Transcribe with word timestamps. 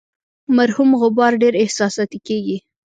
مرحوم 0.57 0.89
غبار 1.01 1.31
ډیر 1.41 1.53
احساساتي 1.63 2.19
کیږي. 2.27 2.57